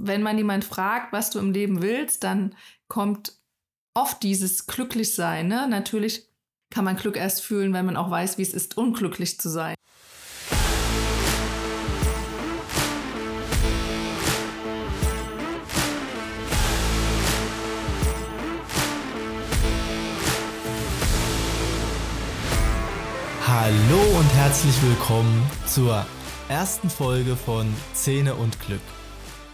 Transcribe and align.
wenn 0.00 0.22
man 0.22 0.38
jemand 0.38 0.64
fragt, 0.64 1.12
was 1.12 1.30
du 1.30 1.38
im 1.38 1.52
Leben 1.52 1.82
willst, 1.82 2.24
dann 2.24 2.54
kommt 2.88 3.34
oft 3.94 4.22
dieses 4.22 4.66
Glücklichsein. 4.66 5.48
Ne? 5.48 5.66
Natürlich 5.68 6.28
kann 6.70 6.84
man 6.84 6.96
Glück 6.96 7.16
erst 7.16 7.42
fühlen, 7.42 7.72
wenn 7.72 7.86
man 7.86 7.96
auch 7.96 8.10
weiß, 8.10 8.38
wie 8.38 8.42
es 8.42 8.54
ist, 8.54 8.76
unglücklich 8.76 9.40
zu 9.40 9.48
sein. 9.48 9.74
Hallo 23.46 24.18
und 24.18 24.34
herzlich 24.34 24.82
willkommen 24.82 25.42
zur 25.66 26.06
ersten 26.48 26.88
Folge 26.88 27.34
von 27.34 27.74
Zähne 27.94 28.34
und 28.34 28.60
Glück. 28.60 28.80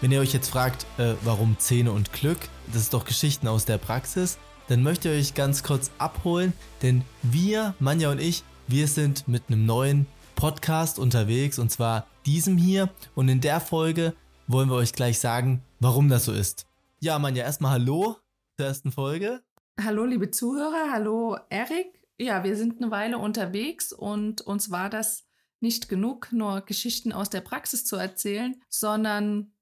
Wenn 0.05 0.13
ihr 0.13 0.21
euch 0.21 0.35
jetzt 0.35 0.51
fragt, 0.51 0.85
äh, 0.99 1.15
warum 1.23 1.57
Zähne 1.59 1.91
und 1.91 2.13
Glück, 2.13 2.37
das 2.67 2.83
ist 2.83 2.93
doch 2.93 3.07
Geschichten 3.07 3.49
aus 3.49 3.65
der 3.65 3.79
Praxis, 3.79 4.37
dann 4.69 4.83
möchte 4.83 5.11
ich 5.11 5.31
euch 5.31 5.35
ganz 5.35 5.63
kurz 5.63 5.91
abholen, 5.97 6.53
denn 6.83 7.01
wir, 7.23 7.75
Manja 7.79 8.11
und 8.11 8.21
ich, 8.21 8.45
wir 8.69 8.87
sind 8.87 9.27
mit 9.29 9.45
einem 9.49 9.65
neuen 9.65 10.05
Podcast 10.37 10.99
unterwegs 10.99 11.59
und 11.59 11.71
zwar 11.71 12.07
diesem 12.27 12.59
hier 12.59 12.91
und 13.15 13.31
in 13.31 13.41
der 13.41 13.61
Folge 13.61 14.13
wollen 14.47 14.69
wir 14.69 14.77
euch 14.77 14.93
gleich 14.93 15.21
sagen, 15.21 15.63
warum 15.81 16.11
das 16.11 16.27
so 16.27 16.33
ist. 16.33 16.67
Ja, 17.01 17.19
Manja, 17.19 17.43
erstmal 17.43 17.73
Hallo 17.73 18.19
zur 18.59 18.67
ersten 18.67 18.93
Folge. 18.93 19.43
Hallo, 19.83 20.05
liebe 20.05 20.31
Zuhörer, 20.31 20.93
hallo 20.93 21.39
Erik. 21.49 21.99
Ja, 22.19 22.45
wir 22.45 22.59
sind 22.59 22.77
eine 22.77 22.91
Weile 22.91 23.17
unterwegs 23.17 23.91
und 23.91 24.43
uns 24.43 24.71
war 24.71 24.91
das 24.91 25.25
nicht 25.61 25.89
genug, 25.89 26.29
nur 26.31 26.61
Geschichten 26.61 27.11
aus 27.11 27.31
der 27.31 27.41
Praxis 27.41 27.87
zu 27.87 27.97
erzählen, 27.97 28.61
sondern 28.69 29.54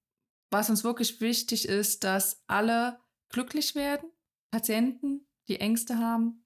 was 0.53 0.71
uns 0.71 0.85
wirklich 0.85 1.21
wichtig 1.21 1.69
ist, 1.69 2.05
dass 2.05 2.43
alle 2.47 2.99
glücklich 3.31 3.75
werden. 3.75 4.11
Patienten, 4.51 5.27
die 5.49 5.61
Ängste 5.61 5.99
haben, 5.99 6.45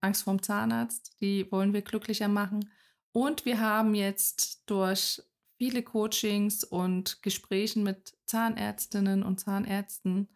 Angst 0.00 0.24
vorm 0.24 0.42
Zahnarzt, 0.42 1.16
die 1.20 1.50
wollen 1.52 1.72
wir 1.72 1.82
glücklicher 1.82 2.28
machen. 2.28 2.70
Und 3.12 3.44
wir 3.44 3.60
haben 3.60 3.94
jetzt 3.94 4.62
durch 4.66 5.22
viele 5.58 5.82
Coachings 5.82 6.64
und 6.64 7.22
Gesprächen 7.22 7.82
mit 7.82 8.14
Zahnärztinnen 8.24 9.22
und 9.22 9.38
Zahnärzten 9.38 10.28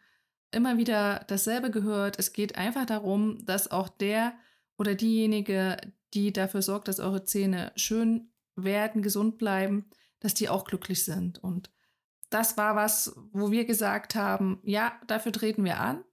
immer 0.52 0.78
wieder 0.78 1.24
dasselbe 1.26 1.70
gehört. 1.70 2.18
Es 2.18 2.32
geht 2.32 2.56
einfach 2.56 2.86
darum, 2.86 3.44
dass 3.44 3.70
auch 3.70 3.88
der 3.88 4.34
oder 4.78 4.94
diejenige, 4.94 5.78
die 6.14 6.32
dafür 6.32 6.62
sorgt, 6.62 6.88
dass 6.88 7.00
eure 7.00 7.24
Zähne 7.24 7.72
schön 7.76 8.30
werden, 8.54 9.02
gesund 9.02 9.38
bleiben, 9.38 9.90
dass 10.20 10.34
die 10.34 10.48
auch 10.48 10.64
glücklich 10.64 11.04
sind. 11.04 11.42
Und 11.42 11.70
das 12.30 12.56
war 12.56 12.76
was, 12.76 13.14
wo 13.32 13.50
wir 13.50 13.64
gesagt 13.64 14.14
haben, 14.14 14.60
ja, 14.64 14.92
dafür 15.06 15.32
treten 15.32 15.64
wir 15.64 15.80
an. 15.80 16.04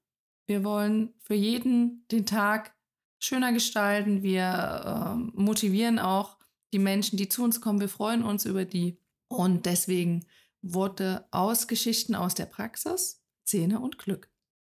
Wir 0.45 0.64
wollen 0.64 1.14
für 1.22 1.33
jeden 1.33 2.05
den 2.11 2.25
Tag 2.25 2.75
schöner 3.20 3.53
gestalten. 3.53 4.23
Wir 4.23 5.16
äh, 5.16 5.39
motivieren 5.39 6.00
auch 6.00 6.38
die 6.73 6.80
Menschen, 6.80 7.17
die 7.17 7.30
zu 7.30 7.44
uns 7.44 7.61
kommen. 7.61 7.80
Wir 7.80 7.89
freuen 7.89 8.23
uns 8.23 8.45
über 8.45 8.66
die. 8.66 9.00
Und 9.28 9.66
deswegen 9.66 10.25
wurde 10.61 11.28
aus 11.31 11.67
Geschichten 11.67 12.16
aus 12.16 12.36
der 12.36 12.45
Praxis 12.45 13.23
Zähne 13.45 13.80
und 13.80 13.98
Glück. 13.98 14.30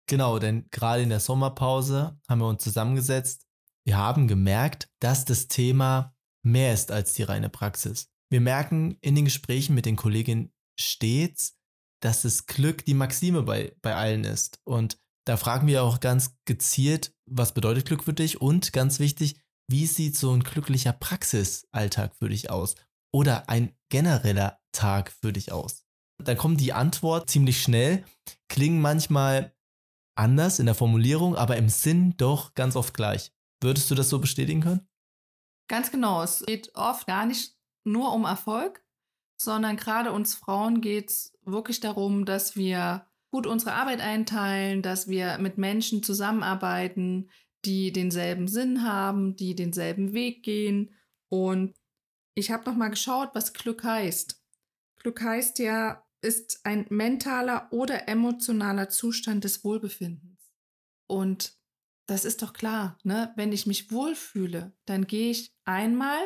Genau, 0.06 0.38
denn 0.38 0.66
gerade 0.70 1.02
in 1.02 1.08
der 1.08 1.20
Sommerpause 1.20 2.18
haben 2.28 2.40
wir 2.40 2.48
uns 2.48 2.62
zusammengesetzt 2.62 3.46
wir 3.84 3.96
haben 3.96 4.28
gemerkt, 4.28 4.88
dass 5.00 5.24
das 5.24 5.48
Thema 5.48 6.14
mehr 6.42 6.72
ist 6.72 6.92
als 6.92 7.14
die 7.14 7.22
reine 7.22 7.48
Praxis. 7.48 8.08
Wir 8.28 8.40
merken 8.40 8.96
in 9.00 9.14
den 9.14 9.24
Gesprächen 9.24 9.74
mit 9.74 9.86
den 9.86 9.96
Kolleginnen 9.96 10.52
stets, 10.80 11.56
dass 12.02 12.22
das 12.22 12.46
Glück 12.46 12.84
die 12.84 12.94
Maxime 12.94 13.42
bei, 13.42 13.76
bei 13.82 13.94
allen 13.94 14.24
ist. 14.24 14.60
Und 14.64 14.98
da 15.26 15.36
fragen 15.36 15.66
wir 15.66 15.82
auch 15.82 16.00
ganz 16.00 16.36
gezielt, 16.46 17.14
was 17.26 17.52
bedeutet 17.52 17.86
Glück 17.86 18.04
für 18.04 18.14
dich? 18.14 18.40
Und 18.40 18.72
ganz 18.72 18.98
wichtig, 18.98 19.40
wie 19.68 19.86
sieht 19.86 20.16
so 20.16 20.32
ein 20.32 20.42
glücklicher 20.42 20.92
Praxisalltag 20.92 22.16
für 22.16 22.28
dich 22.28 22.50
aus? 22.50 22.74
Oder 23.12 23.48
ein 23.48 23.76
genereller 23.90 24.60
Tag 24.72 25.12
für 25.12 25.32
dich 25.32 25.52
aus? 25.52 25.84
Dann 26.22 26.36
kommt 26.36 26.60
die 26.60 26.72
Antwort 26.72 27.30
ziemlich 27.30 27.62
schnell, 27.62 28.04
klingen 28.48 28.80
manchmal 28.80 29.54
anders 30.16 30.58
in 30.58 30.66
der 30.66 30.74
Formulierung, 30.74 31.36
aber 31.36 31.56
im 31.56 31.68
Sinn 31.68 32.14
doch 32.16 32.54
ganz 32.54 32.76
oft 32.76 32.94
gleich. 32.94 33.32
Würdest 33.62 33.90
du 33.90 33.94
das 33.94 34.08
so 34.08 34.18
bestätigen 34.18 34.60
können? 34.60 34.88
Ganz 35.68 35.90
genau. 35.90 36.22
Es 36.22 36.44
geht 36.46 36.74
oft 36.74 37.06
gar 37.06 37.26
nicht 37.26 37.56
nur 37.84 38.12
um 38.12 38.24
Erfolg, 38.24 38.84
sondern 39.40 39.76
gerade 39.76 40.12
uns 40.12 40.34
Frauen 40.34 40.82
geht 40.82 41.08
es 41.08 41.32
wirklich 41.46 41.80
darum, 41.80 42.26
dass 42.26 42.56
wir 42.56 43.06
gut 43.30 43.46
unsere 43.46 43.72
Arbeit 43.72 44.02
einteilen, 44.02 44.82
dass 44.82 45.08
wir 45.08 45.38
mit 45.38 45.56
Menschen 45.56 46.02
zusammenarbeiten, 46.02 47.30
die 47.64 47.90
denselben 47.90 48.48
Sinn 48.48 48.84
haben, 48.84 49.36
die 49.36 49.54
denselben 49.54 50.12
Weg 50.12 50.42
gehen. 50.42 50.94
Und 51.30 51.74
ich 52.34 52.50
habe 52.50 52.68
noch 52.68 52.76
mal 52.76 52.90
geschaut, 52.90 53.30
was 53.32 53.54
Glück 53.54 53.82
heißt. 53.82 54.42
Glück 54.98 55.22
heißt 55.22 55.58
ja, 55.58 56.04
ist 56.20 56.60
ein 56.64 56.84
mentaler 56.90 57.68
oder 57.70 58.08
emotionaler 58.08 58.90
Zustand 58.90 59.44
des 59.44 59.64
Wohlbefindens. 59.64 60.52
Und 61.06 61.58
das 62.04 62.26
ist 62.26 62.42
doch 62.42 62.52
klar, 62.52 62.98
ne? 63.04 63.32
Wenn 63.36 63.52
ich 63.52 63.66
mich 63.66 63.90
wohlfühle, 63.90 64.74
dann 64.84 65.06
gehe 65.06 65.30
ich 65.30 65.54
einmal 65.64 66.20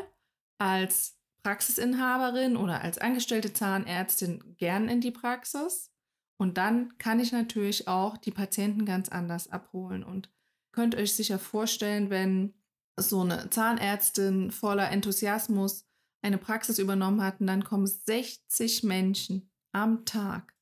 als 0.59 1.17
Praxisinhaberin 1.45 2.57
oder 2.57 2.81
als 2.81 2.99
angestellte 2.99 3.53
Zahnärztin 3.53 4.57
gern 4.57 4.89
in 4.89 5.01
die 5.01 5.11
Praxis. 5.11 5.93
Und 6.39 6.59
dann 6.59 6.97
kann 6.99 7.21
ich 7.21 7.31
natürlich 7.31 7.87
auch 7.87 8.17
die 8.17 8.33
Patienten 8.33 8.85
ganz 8.87 9.09
anders 9.11 9.49
abholen. 9.49 10.03
Und 10.03 10.31
könnt 10.73 10.97
euch 10.97 11.15
sicher 11.15 11.39
vorstellen, 11.39 12.11
wenn 12.11 12.55
so 12.99 13.21
eine 13.21 13.51
Zahnärztin 13.51 14.51
voller 14.51 14.91
Enthusiasmus 14.91 15.87
eine 16.23 16.39
Praxis 16.39 16.79
übernommen 16.79 17.23
hat 17.23 17.41
und 17.41 17.47
dann 17.47 17.63
kommen 17.63 17.87
60 17.87 18.83
Menschen 18.83 19.51
am 19.73 20.07
Tag, 20.07 20.55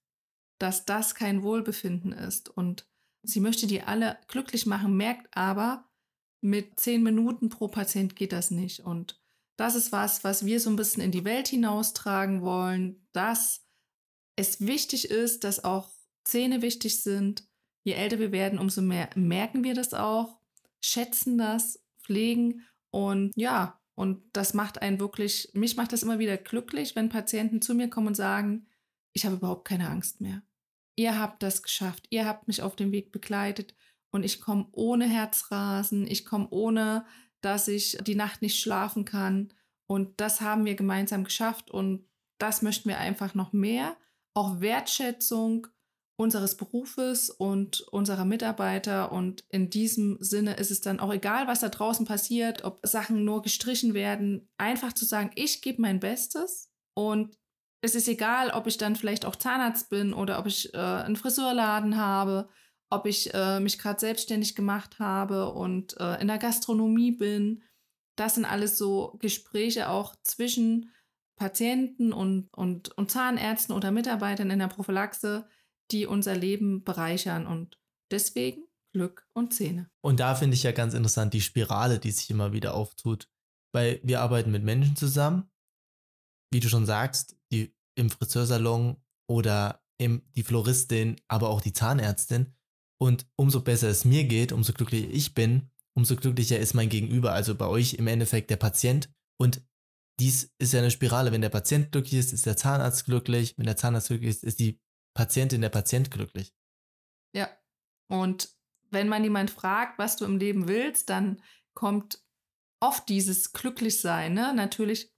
dass 0.58 0.84
das 0.84 1.14
kein 1.14 1.42
Wohlbefinden 1.42 2.12
ist. 2.12 2.48
Und 2.48 2.86
Sie 3.24 3.40
möchte 3.40 3.68
die 3.68 3.82
alle 3.82 4.18
glücklich 4.26 4.66
machen, 4.66 4.96
merkt 4.96 5.28
aber, 5.36 5.88
mit 6.40 6.80
zehn 6.80 7.04
Minuten 7.04 7.50
pro 7.50 7.68
Patient 7.68 8.16
geht 8.16 8.32
das 8.32 8.50
nicht. 8.50 8.80
Und 8.80 9.21
das 9.62 9.76
ist 9.76 9.92
was, 9.92 10.24
was 10.24 10.44
wir 10.44 10.58
so 10.58 10.70
ein 10.70 10.76
bisschen 10.76 11.04
in 11.04 11.12
die 11.12 11.24
Welt 11.24 11.46
hinaustragen 11.46 12.42
wollen, 12.42 13.06
dass 13.12 13.64
es 14.34 14.60
wichtig 14.60 15.08
ist, 15.08 15.44
dass 15.44 15.62
auch 15.62 15.88
Zähne 16.24 16.62
wichtig 16.62 17.00
sind. 17.00 17.46
Je 17.84 17.92
älter 17.92 18.18
wir 18.18 18.32
werden, 18.32 18.58
umso 18.58 18.82
mehr 18.82 19.08
merken 19.14 19.62
wir 19.62 19.74
das 19.74 19.94
auch, 19.94 20.40
schätzen 20.80 21.38
das, 21.38 21.80
pflegen. 22.02 22.66
Und 22.90 23.30
ja, 23.36 23.80
und 23.94 24.24
das 24.32 24.52
macht 24.52 24.82
einen 24.82 24.98
wirklich, 24.98 25.50
mich 25.54 25.76
macht 25.76 25.92
das 25.92 26.02
immer 26.02 26.18
wieder 26.18 26.36
glücklich, 26.38 26.96
wenn 26.96 27.08
Patienten 27.08 27.62
zu 27.62 27.76
mir 27.76 27.88
kommen 27.88 28.08
und 28.08 28.16
sagen, 28.16 28.66
ich 29.12 29.24
habe 29.24 29.36
überhaupt 29.36 29.68
keine 29.68 29.88
Angst 29.90 30.20
mehr. 30.20 30.42
Ihr 30.96 31.20
habt 31.20 31.40
das 31.40 31.62
geschafft, 31.62 32.08
ihr 32.10 32.26
habt 32.26 32.48
mich 32.48 32.62
auf 32.62 32.74
dem 32.74 32.90
Weg 32.90 33.12
begleitet. 33.12 33.76
Und 34.10 34.24
ich 34.24 34.40
komme 34.40 34.66
ohne 34.72 35.08
Herzrasen, 35.08 36.04
ich 36.08 36.24
komme 36.24 36.48
ohne, 36.50 37.06
dass 37.42 37.68
ich 37.68 37.98
die 38.02 38.14
Nacht 38.14 38.42
nicht 38.42 38.58
schlafen 38.58 39.04
kann. 39.04 39.52
Und 39.86 40.20
das 40.20 40.40
haben 40.40 40.64
wir 40.64 40.74
gemeinsam 40.74 41.24
geschafft 41.24 41.70
und 41.70 42.06
das 42.38 42.62
möchten 42.62 42.88
wir 42.88 42.98
einfach 42.98 43.34
noch 43.34 43.52
mehr. 43.52 43.96
Auch 44.34 44.60
Wertschätzung 44.60 45.66
unseres 46.16 46.56
Berufes 46.56 47.30
und 47.30 47.80
unserer 47.80 48.24
Mitarbeiter. 48.24 49.12
Und 49.12 49.44
in 49.48 49.70
diesem 49.70 50.16
Sinne 50.20 50.54
ist 50.54 50.70
es 50.70 50.80
dann 50.80 51.00
auch 51.00 51.12
egal, 51.12 51.46
was 51.46 51.60
da 51.60 51.68
draußen 51.68 52.06
passiert, 52.06 52.64
ob 52.64 52.80
Sachen 52.82 53.24
nur 53.24 53.42
gestrichen 53.42 53.92
werden, 53.92 54.48
einfach 54.56 54.92
zu 54.92 55.04
sagen, 55.04 55.30
ich 55.34 55.62
gebe 55.62 55.82
mein 55.82 56.00
Bestes 56.00 56.70
und 56.94 57.36
es 57.84 57.96
ist 57.96 58.08
egal, 58.08 58.50
ob 58.50 58.68
ich 58.68 58.78
dann 58.78 58.94
vielleicht 58.94 59.24
auch 59.24 59.34
Zahnarzt 59.34 59.90
bin 59.90 60.14
oder 60.14 60.38
ob 60.38 60.46
ich 60.46 60.72
äh, 60.72 60.78
einen 60.78 61.16
Friseurladen 61.16 61.96
habe, 61.96 62.48
ob 62.92 63.06
ich 63.06 63.32
äh, 63.32 63.58
mich 63.58 63.78
gerade 63.78 63.98
selbstständig 63.98 64.54
gemacht 64.54 64.98
habe 64.98 65.50
und 65.52 65.98
äh, 65.98 66.20
in 66.20 66.28
der 66.28 66.38
Gastronomie 66.38 67.12
bin. 67.12 67.62
Das 68.16 68.34
sind 68.34 68.44
alles 68.44 68.76
so 68.76 69.16
Gespräche 69.18 69.88
auch 69.88 70.14
zwischen 70.24 70.90
Patienten 71.36 72.12
und, 72.12 72.48
und, 72.52 72.90
und 72.98 73.10
Zahnärzten 73.10 73.74
oder 73.74 73.90
Mitarbeitern 73.90 74.50
in 74.50 74.58
der 74.58 74.68
Prophylaxe, 74.68 75.48
die 75.90 76.06
unser 76.06 76.36
Leben 76.36 76.84
bereichern 76.84 77.46
und 77.46 77.80
deswegen 78.10 78.64
Glück 78.92 79.26
und 79.32 79.54
Zähne. 79.54 79.90
Und 80.02 80.20
da 80.20 80.34
finde 80.34 80.54
ich 80.54 80.62
ja 80.62 80.72
ganz 80.72 80.92
interessant 80.92 81.32
die 81.32 81.40
Spirale, 81.40 81.98
die 81.98 82.10
sich 82.10 82.30
immer 82.30 82.52
wieder 82.52 82.74
auftut. 82.74 83.28
Weil 83.74 84.00
wir 84.02 84.20
arbeiten 84.20 84.50
mit 84.50 84.64
Menschen 84.64 84.96
zusammen, 84.96 85.50
wie 86.52 86.60
du 86.60 86.68
schon 86.68 86.84
sagst, 86.84 87.38
die 87.50 87.74
im 87.94 88.10
Friseursalon 88.10 89.02
oder 89.30 89.82
im, 89.98 90.22
die 90.36 90.42
Floristin, 90.42 91.16
aber 91.26 91.48
auch 91.48 91.62
die 91.62 91.72
Zahnärztin. 91.72 92.54
Und 93.02 93.26
umso 93.34 93.62
besser 93.62 93.88
es 93.88 94.04
mir 94.04 94.22
geht, 94.22 94.52
umso 94.52 94.72
glücklicher 94.72 95.08
ich 95.10 95.34
bin, 95.34 95.72
umso 95.92 96.14
glücklicher 96.14 96.60
ist 96.60 96.72
mein 96.72 96.88
Gegenüber, 96.88 97.32
also 97.32 97.56
bei 97.56 97.66
euch 97.66 97.94
im 97.94 98.06
Endeffekt 98.06 98.48
der 98.48 98.58
Patient. 98.58 99.10
Und 99.40 99.60
dies 100.20 100.54
ist 100.58 100.72
ja 100.72 100.78
eine 100.78 100.92
Spirale. 100.92 101.32
Wenn 101.32 101.40
der 101.40 101.48
Patient 101.48 101.90
glücklich 101.90 102.20
ist, 102.20 102.32
ist 102.32 102.46
der 102.46 102.56
Zahnarzt 102.56 103.04
glücklich. 103.06 103.58
Wenn 103.58 103.66
der 103.66 103.76
Zahnarzt 103.76 104.06
glücklich 104.06 104.30
ist, 104.30 104.44
ist 104.44 104.60
die 104.60 104.80
Patientin, 105.14 105.62
der 105.62 105.70
Patient 105.70 106.12
glücklich. 106.12 106.54
Ja. 107.34 107.50
Und 108.08 108.54
wenn 108.92 109.08
man 109.08 109.24
jemand 109.24 109.50
fragt, 109.50 109.98
was 109.98 110.16
du 110.16 110.24
im 110.24 110.38
Leben 110.38 110.68
willst, 110.68 111.10
dann 111.10 111.42
kommt 111.74 112.22
oft 112.78 113.08
dieses 113.08 113.52
Glücklichsein. 113.52 114.32
Ne? 114.32 114.54
Natürlich 114.54 115.12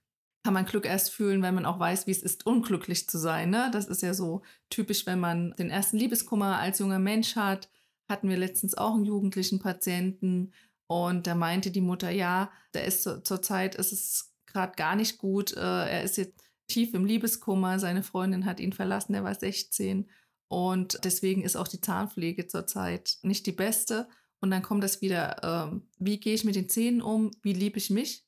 kann 0.45 0.53
man 0.53 0.65
Glück 0.65 0.85
erst 0.85 1.09
fühlen, 1.09 1.41
wenn 1.41 1.55
man 1.55 1.65
auch 1.65 1.79
weiß, 1.79 2.05
wie 2.05 2.11
es 2.11 2.21
ist, 2.21 2.45
unglücklich 2.45 3.09
zu 3.09 3.17
sein. 3.17 3.49
Ne? 3.49 3.71
Das 3.73 3.87
ist 3.87 4.03
ja 4.03 4.13
so 4.13 4.43
typisch, 4.69 5.07
wenn 5.07 5.19
man 5.19 5.55
den 5.57 5.71
ersten 5.71 5.97
Liebeskummer 5.97 6.59
als 6.59 6.77
junger 6.77 6.99
Mensch 6.99 7.35
hat. 7.35 7.67
Hatten 8.07 8.29
wir 8.29 8.37
letztens 8.37 8.77
auch 8.77 8.93
einen 8.93 9.05
jugendlichen 9.05 9.57
Patienten 9.57 10.53
und 10.85 11.25
da 11.25 11.33
meinte 11.33 11.71
die 11.71 11.81
Mutter, 11.81 12.11
ja, 12.11 12.51
da 12.73 12.81
ist 12.81 13.01
zur 13.01 13.41
Zeit 13.41 13.73
ist 13.73 13.91
es 13.91 14.35
gerade 14.45 14.73
gar 14.75 14.95
nicht 14.95 15.17
gut. 15.17 15.57
Äh, 15.57 15.59
er 15.89 16.03
ist 16.03 16.17
jetzt 16.17 16.39
tief 16.67 16.93
im 16.93 17.05
Liebeskummer. 17.05 17.79
Seine 17.79 18.03
Freundin 18.03 18.45
hat 18.45 18.59
ihn 18.59 18.71
verlassen, 18.71 19.15
er 19.15 19.23
war 19.23 19.33
16 19.33 20.07
und 20.47 20.99
deswegen 21.03 21.41
ist 21.41 21.55
auch 21.55 21.67
die 21.67 21.81
Zahnpflege 21.81 22.45
zurzeit 22.45 23.17
nicht 23.23 23.47
die 23.47 23.51
beste. 23.51 24.07
Und 24.41 24.51
dann 24.51 24.61
kommt 24.61 24.83
das 24.83 25.01
wieder, 25.01 25.71
ähm, 25.71 25.87
wie 25.97 26.19
gehe 26.19 26.35
ich 26.35 26.43
mit 26.43 26.55
den 26.55 26.69
Zähnen 26.69 27.01
um? 27.01 27.31
Wie 27.41 27.53
liebe 27.53 27.79
ich 27.79 27.89
mich? 27.89 28.24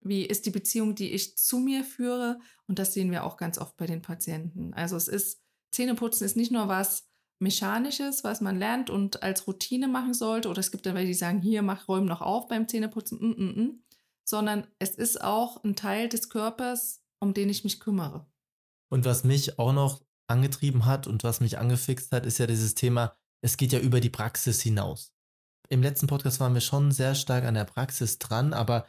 Wie 0.00 0.24
ist 0.24 0.46
die 0.46 0.50
Beziehung, 0.50 0.94
die 0.94 1.12
ich 1.12 1.36
zu 1.36 1.58
mir 1.58 1.84
führe? 1.84 2.40
Und 2.66 2.78
das 2.78 2.94
sehen 2.94 3.10
wir 3.10 3.24
auch 3.24 3.36
ganz 3.36 3.58
oft 3.58 3.76
bei 3.76 3.86
den 3.86 4.02
Patienten. 4.02 4.72
Also 4.74 4.96
es 4.96 5.08
ist, 5.08 5.42
Zähneputzen 5.72 6.24
ist 6.24 6.36
nicht 6.36 6.52
nur 6.52 6.68
was 6.68 7.08
Mechanisches, 7.38 8.24
was 8.24 8.40
man 8.40 8.58
lernt 8.58 8.90
und 8.90 9.22
als 9.22 9.46
Routine 9.46 9.88
machen 9.88 10.14
sollte. 10.14 10.48
Oder 10.48 10.60
es 10.60 10.70
gibt 10.70 10.86
dann 10.86 10.94
welche, 10.94 11.08
die 11.08 11.14
sagen, 11.14 11.40
hier, 11.40 11.62
mach, 11.62 11.88
räum 11.88 12.06
noch 12.06 12.20
auf 12.20 12.48
beim 12.48 12.68
Zähneputzen. 12.68 13.18
Mm, 13.18 13.42
mm, 13.42 13.62
mm. 13.62 13.82
Sondern 14.24 14.66
es 14.78 14.90
ist 14.90 15.22
auch 15.22 15.62
ein 15.64 15.76
Teil 15.76 16.08
des 16.08 16.28
Körpers, 16.28 17.02
um 17.18 17.34
den 17.34 17.48
ich 17.48 17.64
mich 17.64 17.80
kümmere. 17.80 18.26
Und 18.90 19.04
was 19.04 19.24
mich 19.24 19.58
auch 19.58 19.72
noch 19.72 20.02
angetrieben 20.28 20.86
hat 20.86 21.06
und 21.06 21.24
was 21.24 21.40
mich 21.40 21.58
angefixt 21.58 22.12
hat, 22.12 22.26
ist 22.26 22.38
ja 22.38 22.46
dieses 22.46 22.74
Thema, 22.74 23.16
es 23.42 23.56
geht 23.56 23.72
ja 23.72 23.80
über 23.80 24.00
die 24.00 24.10
Praxis 24.10 24.60
hinaus. 24.60 25.14
Im 25.68 25.82
letzten 25.82 26.06
Podcast 26.06 26.40
waren 26.40 26.54
wir 26.54 26.60
schon 26.60 26.90
sehr 26.92 27.14
stark 27.14 27.44
an 27.44 27.54
der 27.54 27.64
Praxis 27.64 28.18
dran, 28.18 28.52
aber 28.52 28.86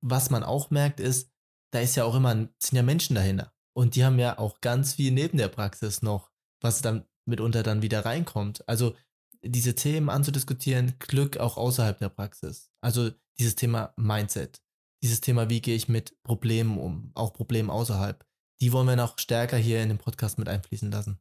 was 0.00 0.30
man 0.30 0.42
auch 0.42 0.70
merkt, 0.70 1.00
ist, 1.00 1.30
da 1.72 1.80
ist 1.80 1.96
ja 1.96 2.04
auch 2.04 2.14
immer, 2.14 2.34
sind 2.34 2.76
ja 2.76 2.82
Menschen 2.82 3.14
dahinter. 3.14 3.52
Und 3.72 3.94
die 3.94 4.04
haben 4.04 4.18
ja 4.18 4.38
auch 4.38 4.60
ganz 4.60 4.94
viel 4.94 5.12
neben 5.12 5.38
der 5.38 5.48
Praxis 5.48 6.02
noch, 6.02 6.30
was 6.60 6.82
dann 6.82 7.06
mitunter 7.26 7.62
dann 7.62 7.82
wieder 7.82 8.04
reinkommt. 8.04 8.68
Also 8.68 8.96
diese 9.42 9.74
Themen 9.74 10.10
anzudiskutieren, 10.10 10.94
Glück 10.98 11.38
auch 11.38 11.56
außerhalb 11.56 11.98
der 11.98 12.08
Praxis. 12.08 12.70
Also 12.80 13.10
dieses 13.38 13.54
Thema 13.54 13.94
Mindset, 13.96 14.60
dieses 15.02 15.20
Thema, 15.20 15.48
wie 15.48 15.60
gehe 15.60 15.76
ich 15.76 15.88
mit 15.88 16.20
Problemen 16.22 16.78
um, 16.78 17.12
auch 17.14 17.32
Problemen 17.32 17.70
außerhalb. 17.70 18.24
Die 18.60 18.72
wollen 18.72 18.88
wir 18.88 18.96
noch 18.96 19.18
stärker 19.18 19.56
hier 19.56 19.82
in 19.82 19.88
den 19.88 19.98
Podcast 19.98 20.38
mit 20.38 20.48
einfließen 20.48 20.90
lassen. 20.90 21.18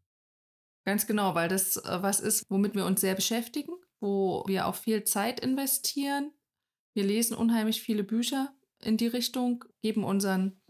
Ganz 0.85 1.07
genau, 1.07 1.35
weil 1.35 1.47
das 1.47 1.77
äh, 1.77 2.01
was 2.01 2.19
ist, 2.19 2.45
womit 2.49 2.75
wir 2.75 2.85
uns 2.85 2.99
sehr 3.01 3.15
beschäftigen, 3.15 3.73
wo 4.01 4.43
wir 4.47 4.67
auch 4.67 4.75
viel 4.75 5.03
Zeit 5.03 5.39
investieren. 5.39 6.33
Wir 6.93 7.03
lesen 7.05 7.37
unheimlich 7.37 7.81
viele 7.81 8.03
Bücher 8.03 8.53
in 8.83 8.97
die 8.97 9.07
Richtung, 9.07 9.65
geben 9.81 10.03
unseren 10.03 10.61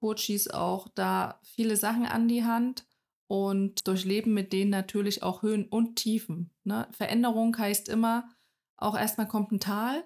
Coaches 0.00 0.48
auch 0.48 0.88
da 0.94 1.40
viele 1.42 1.76
Sachen 1.76 2.06
an 2.06 2.28
die 2.28 2.44
Hand 2.44 2.86
und 3.28 3.86
durchleben 3.88 4.34
mit 4.34 4.52
denen 4.52 4.70
natürlich 4.70 5.22
auch 5.22 5.42
Höhen 5.42 5.66
und 5.66 5.96
Tiefen. 5.96 6.54
Ne? 6.64 6.88
Veränderung 6.92 7.56
heißt 7.56 7.88
immer, 7.88 8.28
auch 8.76 8.96
erstmal 8.96 9.26
kommt 9.26 9.52
ein 9.52 9.60
Tal. 9.60 10.04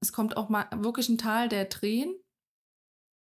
Es 0.00 0.12
kommt 0.12 0.36
auch 0.36 0.48
mal 0.48 0.68
wirklich 0.82 1.08
ein 1.08 1.18
Tal 1.18 1.48
der 1.48 1.68
Tränen. 1.68 2.14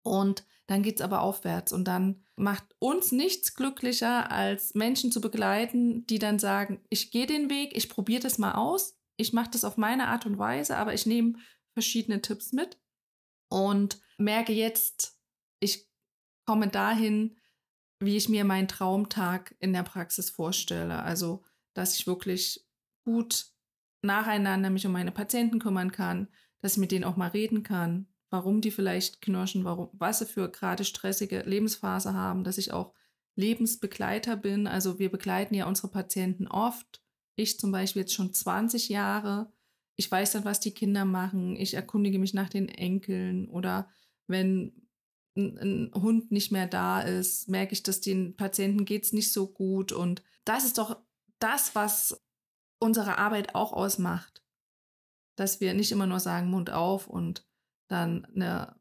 Und 0.02 0.44
dann 0.66 0.82
geht 0.82 0.96
es 0.96 1.02
aber 1.02 1.22
aufwärts. 1.22 1.72
Und 1.72 1.84
dann 1.84 2.24
macht 2.36 2.64
uns 2.78 3.12
nichts 3.12 3.54
glücklicher, 3.54 4.30
als 4.30 4.74
Menschen 4.74 5.12
zu 5.12 5.20
begleiten, 5.20 6.06
die 6.06 6.18
dann 6.18 6.38
sagen, 6.38 6.80
ich 6.90 7.10
gehe 7.10 7.26
den 7.26 7.50
Weg, 7.50 7.76
ich 7.76 7.88
probiere 7.88 8.22
das 8.22 8.38
mal 8.38 8.52
aus, 8.52 8.96
ich 9.16 9.32
mache 9.32 9.50
das 9.50 9.64
auf 9.64 9.76
meine 9.76 10.08
Art 10.08 10.26
und 10.26 10.38
Weise, 10.38 10.76
aber 10.76 10.94
ich 10.94 11.06
nehme 11.06 11.34
verschiedene 11.72 12.22
Tipps 12.22 12.52
mit 12.52 12.78
und 13.50 14.00
merke 14.16 14.52
jetzt, 14.52 15.18
ich 15.60 15.90
komme 16.46 16.68
dahin, 16.68 17.36
wie 17.98 18.16
ich 18.16 18.30
mir 18.30 18.44
meinen 18.44 18.68
Traumtag 18.68 19.54
in 19.58 19.74
der 19.74 19.82
Praxis 19.82 20.30
vorstelle. 20.30 21.02
Also, 21.02 21.44
dass 21.74 21.94
ich 21.96 22.06
wirklich 22.06 22.66
gut 23.04 23.46
nacheinander 24.02 24.70
mich 24.70 24.86
um 24.86 24.92
meine 24.92 25.12
Patienten 25.12 25.58
kümmern 25.58 25.92
kann, 25.92 26.28
dass 26.62 26.72
ich 26.72 26.78
mit 26.78 26.92
denen 26.92 27.04
auch 27.04 27.16
mal 27.16 27.28
reden 27.28 27.62
kann, 27.62 28.06
warum 28.30 28.60
die 28.60 28.70
vielleicht 28.70 29.20
knirschen, 29.20 29.64
warum, 29.64 29.90
was 29.92 30.20
sie 30.20 30.26
für 30.26 30.50
gerade 30.50 30.84
stressige 30.84 31.40
Lebensphase 31.40 32.14
haben, 32.14 32.44
dass 32.44 32.56
ich 32.56 32.72
auch 32.72 32.94
Lebensbegleiter 33.36 34.36
bin. 34.36 34.66
Also 34.66 34.98
wir 34.98 35.10
begleiten 35.10 35.54
ja 35.54 35.66
unsere 35.66 35.88
Patienten 35.88 36.46
oft. 36.46 37.02
Ich 37.36 37.58
zum 37.58 37.72
Beispiel 37.72 38.02
jetzt 38.02 38.14
schon 38.14 38.32
20 38.32 38.88
Jahre 38.88 39.52
ich 40.00 40.10
weiß 40.10 40.32
dann, 40.32 40.46
was 40.46 40.60
die 40.60 40.72
Kinder 40.72 41.04
machen. 41.04 41.56
Ich 41.56 41.74
erkundige 41.74 42.18
mich 42.18 42.32
nach 42.32 42.48
den 42.48 42.70
Enkeln 42.70 43.50
oder 43.50 43.90
wenn 44.26 44.72
ein, 45.36 45.58
ein 45.58 45.92
Hund 45.94 46.32
nicht 46.32 46.50
mehr 46.50 46.66
da 46.66 47.02
ist, 47.02 47.50
merke 47.50 47.74
ich, 47.74 47.82
dass 47.82 48.00
den 48.00 48.34
Patienten 48.34 48.86
geht 48.86 49.04
es 49.04 49.12
nicht 49.12 49.30
so 49.30 49.46
gut. 49.46 49.92
Und 49.92 50.22
das 50.46 50.64
ist 50.64 50.78
doch 50.78 51.02
das, 51.38 51.74
was 51.74 52.18
unsere 52.78 53.18
Arbeit 53.18 53.54
auch 53.54 53.74
ausmacht. 53.74 54.42
Dass 55.36 55.60
wir 55.60 55.74
nicht 55.74 55.92
immer 55.92 56.06
nur 56.06 56.20
sagen, 56.20 56.48
Mund 56.48 56.70
auf 56.70 57.06
und 57.06 57.46
dann 57.88 58.24
eine, 58.34 58.80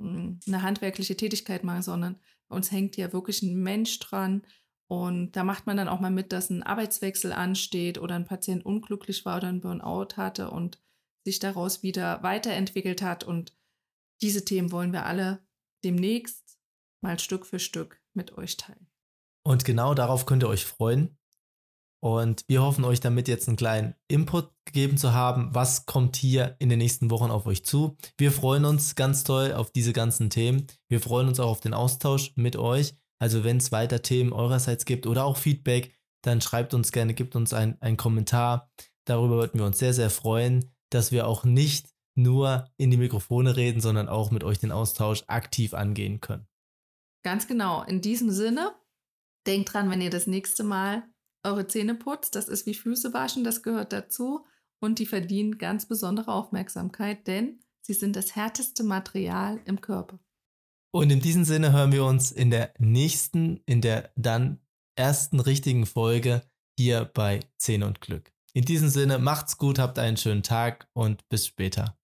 hm, 0.00 0.40
eine 0.46 0.62
handwerkliche 0.62 1.14
Tätigkeit 1.14 1.62
machen, 1.62 1.82
sondern 1.82 2.18
bei 2.48 2.56
uns 2.56 2.72
hängt 2.72 2.96
ja 2.96 3.12
wirklich 3.12 3.42
ein 3.42 3.62
Mensch 3.62 3.98
dran, 3.98 4.46
und 4.86 5.32
da 5.32 5.44
macht 5.44 5.66
man 5.66 5.76
dann 5.76 5.88
auch 5.88 6.00
mal 6.00 6.10
mit, 6.10 6.32
dass 6.32 6.50
ein 6.50 6.62
Arbeitswechsel 6.62 7.32
ansteht 7.32 7.98
oder 7.98 8.14
ein 8.16 8.26
Patient 8.26 8.64
unglücklich 8.64 9.24
war 9.24 9.38
oder 9.38 9.48
ein 9.48 9.60
Burnout 9.60 10.16
hatte 10.16 10.50
und 10.50 10.78
sich 11.24 11.38
daraus 11.38 11.82
wieder 11.82 12.22
weiterentwickelt 12.22 13.00
hat. 13.00 13.24
Und 13.24 13.56
diese 14.20 14.44
Themen 14.44 14.72
wollen 14.72 14.92
wir 14.92 15.06
alle 15.06 15.46
demnächst 15.84 16.58
mal 17.02 17.18
Stück 17.18 17.46
für 17.46 17.58
Stück 17.58 18.00
mit 18.14 18.36
euch 18.36 18.56
teilen. 18.56 18.86
Und 19.46 19.64
genau 19.64 19.94
darauf 19.94 20.26
könnt 20.26 20.42
ihr 20.42 20.48
euch 20.48 20.64
freuen. 20.64 21.18
Und 22.02 22.44
wir 22.48 22.62
hoffen 22.62 22.84
euch 22.84 23.00
damit 23.00 23.28
jetzt 23.28 23.48
einen 23.48 23.56
kleinen 23.56 23.94
Input 24.08 24.50
gegeben 24.66 24.98
zu 24.98 25.14
haben. 25.14 25.54
Was 25.54 25.86
kommt 25.86 26.16
hier 26.16 26.56
in 26.58 26.68
den 26.68 26.78
nächsten 26.78 27.10
Wochen 27.10 27.30
auf 27.30 27.46
euch 27.46 27.64
zu? 27.64 27.96
Wir 28.18 28.30
freuen 28.30 28.66
uns 28.66 28.94
ganz 28.94 29.24
toll 29.24 29.54
auf 29.54 29.70
diese 29.70 29.94
ganzen 29.94 30.28
Themen. 30.28 30.66
Wir 30.90 31.00
freuen 31.00 31.28
uns 31.28 31.40
auch 31.40 31.48
auf 31.48 31.60
den 31.60 31.72
Austausch 31.72 32.34
mit 32.36 32.56
euch. 32.56 32.94
Also 33.24 33.42
wenn 33.42 33.56
es 33.56 33.72
weiter 33.72 34.02
Themen 34.02 34.34
eurerseits 34.34 34.84
gibt 34.84 35.06
oder 35.06 35.24
auch 35.24 35.38
Feedback, 35.38 35.94
dann 36.20 36.42
schreibt 36.42 36.74
uns 36.74 36.92
gerne, 36.92 37.14
gibt 37.14 37.36
uns 37.36 37.54
einen 37.54 37.96
Kommentar. 37.96 38.70
Darüber 39.06 39.36
würden 39.36 39.60
wir 39.60 39.64
uns 39.64 39.78
sehr, 39.78 39.94
sehr 39.94 40.10
freuen, 40.10 40.70
dass 40.90 41.10
wir 41.10 41.26
auch 41.26 41.42
nicht 41.42 41.88
nur 42.14 42.68
in 42.76 42.90
die 42.90 42.98
Mikrofone 42.98 43.56
reden, 43.56 43.80
sondern 43.80 44.10
auch 44.10 44.30
mit 44.30 44.44
euch 44.44 44.58
den 44.58 44.72
Austausch 44.72 45.24
aktiv 45.26 45.72
angehen 45.72 46.20
können. 46.20 46.46
Ganz 47.22 47.46
genau. 47.46 47.82
In 47.84 48.02
diesem 48.02 48.30
Sinne, 48.30 48.74
denkt 49.46 49.72
dran, 49.72 49.88
wenn 49.88 50.02
ihr 50.02 50.10
das 50.10 50.26
nächste 50.26 50.62
Mal 50.62 51.04
eure 51.44 51.66
Zähne 51.66 51.94
putzt, 51.94 52.34
das 52.34 52.48
ist 52.48 52.66
wie 52.66 52.74
Füße 52.74 53.14
waschen, 53.14 53.42
das 53.42 53.62
gehört 53.62 53.94
dazu 53.94 54.44
und 54.80 54.98
die 54.98 55.06
verdienen 55.06 55.56
ganz 55.56 55.88
besondere 55.88 56.30
Aufmerksamkeit, 56.30 57.26
denn 57.26 57.60
sie 57.80 57.94
sind 57.94 58.16
das 58.16 58.36
härteste 58.36 58.84
Material 58.84 59.62
im 59.64 59.80
Körper. 59.80 60.18
Und 60.94 61.10
in 61.10 61.18
diesem 61.18 61.44
Sinne 61.44 61.72
hören 61.72 61.90
wir 61.90 62.04
uns 62.04 62.30
in 62.30 62.52
der 62.52 62.72
nächsten, 62.78 63.60
in 63.66 63.80
der 63.80 64.12
dann 64.14 64.60
ersten 64.94 65.40
richtigen 65.40 65.86
Folge 65.86 66.42
hier 66.78 67.04
bei 67.04 67.40
Zehn 67.58 67.82
und 67.82 68.00
Glück. 68.00 68.32
In 68.52 68.64
diesem 68.64 68.88
Sinne, 68.88 69.18
macht's 69.18 69.58
gut, 69.58 69.80
habt 69.80 69.98
einen 69.98 70.16
schönen 70.16 70.44
Tag 70.44 70.86
und 70.92 71.28
bis 71.28 71.48
später. 71.48 71.98